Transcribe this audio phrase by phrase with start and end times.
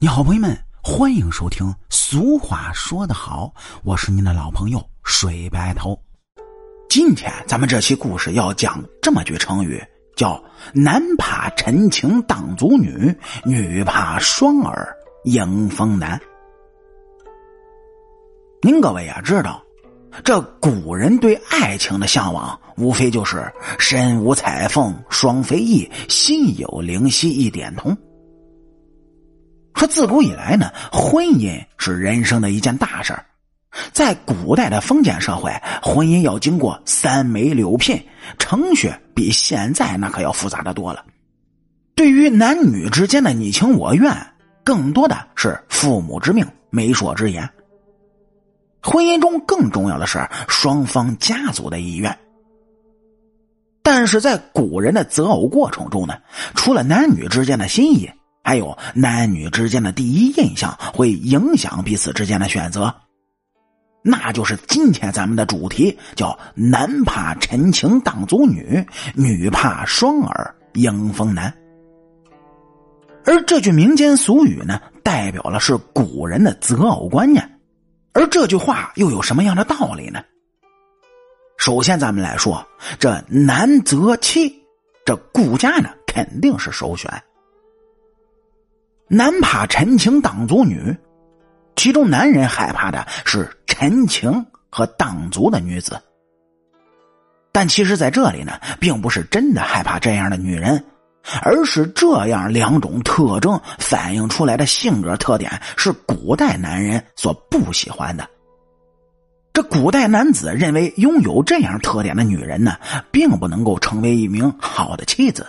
[0.00, 1.74] 你好，朋友们，欢迎收听。
[1.90, 6.00] 俗话说得好，我是您的老朋友水白头。
[6.88, 9.82] 今天咱们这期故事要讲这么句成语，
[10.14, 10.40] 叫
[10.72, 13.12] “男怕陈情当族女，
[13.44, 14.88] 女怕双耳
[15.24, 16.16] 迎风男”。
[18.62, 19.60] 您各位也知道，
[20.22, 27.98] 这古人对爱情的向往，无非就是“身无彩凤双飞翼，心有灵犀一点通”。
[29.78, 33.16] 说自古以来呢，婚姻是人生的一件大事
[33.92, 38.04] 在古代的封建社会，婚姻要经过三媒六聘，
[38.40, 41.04] 程序比现在那可要复杂的多了。
[41.94, 44.12] 对于男女之间的你情我愿，
[44.64, 47.48] 更多的是父母之命、媒妁之言。
[48.82, 52.18] 婚姻中更重要的是双方家族的意愿。
[53.82, 56.18] 但是在古人的择偶过程中呢，
[56.56, 58.10] 除了男女之间的心意。
[58.48, 62.94] 还有男女之间的第一印象会影响彼此之间的选择，
[64.00, 68.82] 那就是今天咱们的主题，叫“男怕陈情当族女，
[69.14, 71.54] 女怕双耳迎风男”。
[73.26, 77.60] 而这句民间俗语呢，代表了是古人的择偶观念。
[78.14, 80.22] 而这句话又有什么样的道理呢？
[81.58, 82.66] 首先，咱们来说
[82.98, 84.50] 这男择妻，
[85.04, 87.12] 这顾家呢肯定是首选。
[89.10, 90.94] 男怕陈情党族女，
[91.76, 95.98] 其中男人害怕的是陈情和党族的女子。
[97.50, 100.84] 但其实，在这里呢，并不是真的害怕这样的女人，
[101.42, 108.28] 而是这样两种特征反映出来的性格特点是古代男人所不喜欢的。
[109.54, 112.76] 这古代男子认为，拥有这样特点的女人呢，
[113.10, 115.46] 并不能够成为一名好的妻子。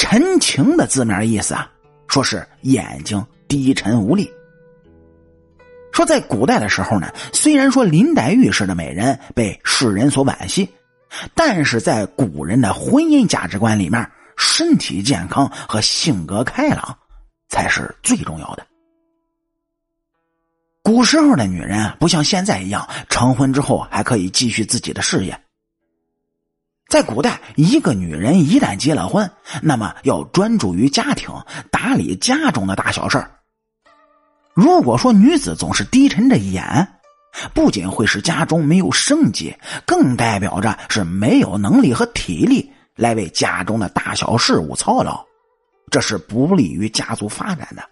[0.00, 1.70] 陈情的字面意思啊，
[2.08, 4.32] 说是眼睛低沉无力。
[5.92, 10.66] 说在古代的时候呢，虽然说林黛玉式的美人被世人所惋惜，
[11.34, 16.96] 但是在古人的婚姻价值观里面，身体健康和性格开朗
[17.50, 18.66] 才是最重要的。
[20.82, 25.38] 古时候的女人不像现在一样，成婚之后还可以继续自己的事业。
[26.90, 29.30] 在古代，一个女人一旦结了婚，
[29.62, 31.30] 那么要专注于家庭，
[31.70, 33.24] 打理家中的大小事
[34.54, 36.88] 如果说女子总是低沉着眼，
[37.54, 39.54] 不仅会使家中没有生机，
[39.86, 45.24] 更代表着是没有能力和体力来为家中的大小事务操劳，
[45.92, 47.84] 这是不利于家族发展的。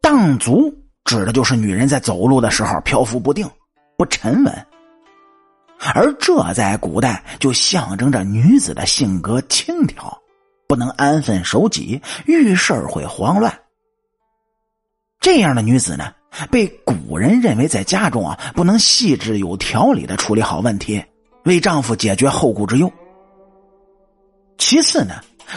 [0.00, 0.72] 荡族
[1.04, 3.44] 指的就是女人在走路的时候漂浮不定，
[3.98, 4.66] 不沉稳。
[5.96, 10.16] 而这在古代就象征着女子的性格轻佻，
[10.68, 13.52] 不能安分守己，遇事会慌乱。
[15.20, 16.12] 这样的女子呢，
[16.50, 21.02] 被古人认为在家中啊不能细致有条理的处理好问题，
[21.44, 22.92] 为丈夫解决后顾之忧。
[24.58, 25.14] 其次呢，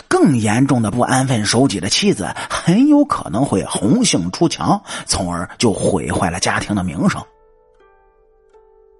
[0.07, 7.21] 更严重的不安分守己的妻子，很有可能会红杏出墙，从而就毁坏了家庭的名声。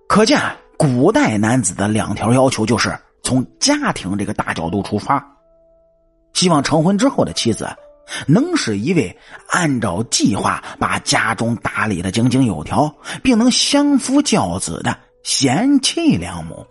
[0.08, 0.38] 可见。
[0.80, 5.22] 古代男子的两条要求就是从家庭这个大角度出发，
[6.32, 7.68] 希望成婚之后的妻子
[8.26, 9.14] 能是一位
[9.50, 16.66] 按照计划把家中打理的井井有条，并能相夫教子的贤妻良母。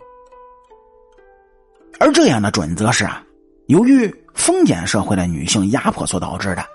[1.99, 3.23] 而这样的准则是啊，
[3.67, 6.65] 由于封建社会的女性压迫所导致的，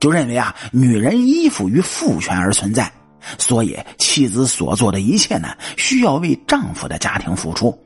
[0.00, 2.92] 就认为啊，女人依附于父权而存在。
[3.38, 7.78] 所以，妻子所做的一切呢，需要为丈夫的家庭付出。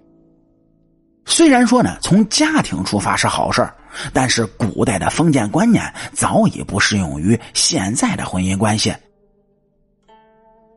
[1.24, 3.69] 虽然说呢，从家庭出发是好事
[4.12, 8.94] 但是古代的封建观念早已不适用于现在的婚姻关系。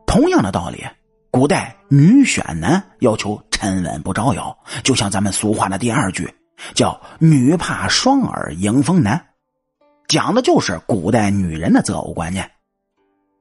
[0.08, 0.84] 同样的道理，
[1.30, 6.34] 古代女选男要求沉稳不招摇，就像咱们俗话的第二句，
[6.74, 9.24] 叫“女怕双耳迎风男”，
[10.10, 12.50] 讲的就是古代女人的择偶观念。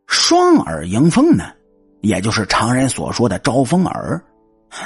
[0.08, 1.52] 双耳迎风呢，
[2.00, 4.20] 也就是常人所说的招风耳。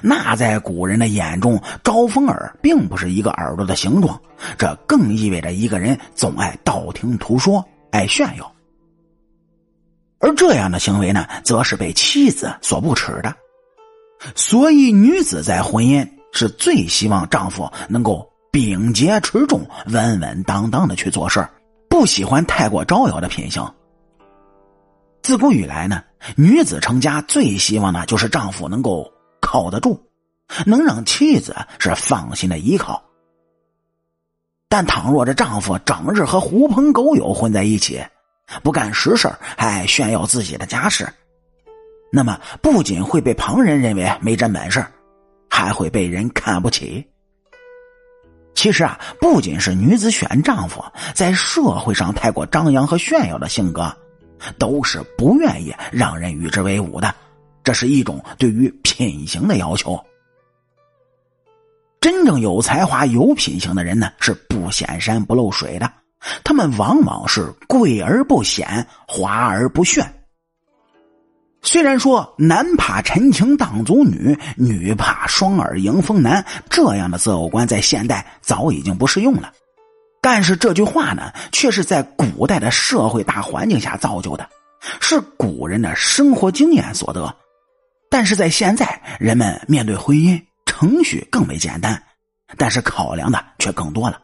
[0.03, 4.21] 那在古人的眼中，招风耳并不是一个耳朵的形状，
[4.59, 8.53] 这更意味着一个人总爱道听途说，爱炫耀。
[10.19, 13.35] 而这样的行为呢，则是被妻子所不耻的。
[14.35, 21.45] 所以，女子在婚姻是最希望丈夫能够秉节持重、稳稳当当的去做事
[21.89, 23.73] 不喜欢太过招摇的品行。
[25.23, 26.03] 自古以来呢，
[26.37, 29.11] 女子成家最希望的就是丈夫能够
[29.41, 30.05] 靠得住，
[30.67, 33.01] 能让妻子是放心的依靠。
[34.69, 38.03] 但倘若这丈夫整日和狐朋狗友混在一起，
[38.65, 41.07] 不干实事还炫耀自己的家世，
[42.11, 44.85] 那么不仅会被旁人认为没真本事，
[45.49, 47.07] 还会被人看不起。
[48.55, 50.85] 其实啊，不仅是女子选丈夫，
[51.15, 53.95] 在社会上太过张扬和炫耀的性格，
[54.59, 57.15] 都是不愿意让人与之为伍的。
[57.65, 59.99] 这是一种对于品行的要求。
[62.01, 65.91] 真正有才华、有品行的人呢，是不显山不漏水的。
[66.43, 70.05] 他们往往是贵而不显，华而不炫。
[71.63, 79.53] 虽然说男怕陈情当族女，女怕双耳迎风男这样的择偶观在现代早已经不适用了，
[80.23, 84.49] 但是这句话呢，却是在古代的社会大环境下造就的，
[85.01, 87.35] 是古人的生活经验所得。
[88.09, 92.03] 但是在现在，人们面对婚姻程序更为简单，
[92.57, 94.21] 但是考量的却更多了，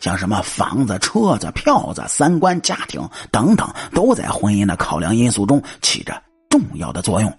[0.00, 6.20] 像什么房子、车子、票子、三观、家庭等等，都在婚姻的考量因素中起着。
[6.50, 7.38] 重要的作用，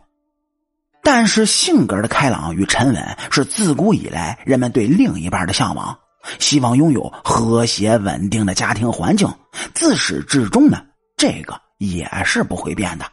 [1.02, 5.98] 但是性格的开朗与沉稳是自古以来人们对另一半的向往，
[6.40, 9.28] 希望拥有和谐稳定的家庭环境，
[9.74, 10.82] 自始至终呢，
[11.18, 13.06] 这个也是不会变的。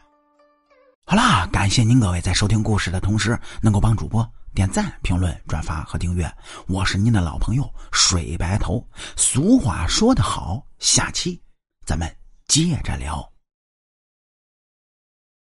[1.05, 6.29] 好啦，感谢您各位在收听故事的同时，能够帮主播点赞、评论、转发和订阅。
[6.67, 8.85] 我是您的老朋友水白头。
[9.15, 11.41] 俗话说得好，下期
[11.85, 12.13] 咱们
[12.47, 13.25] 接着聊。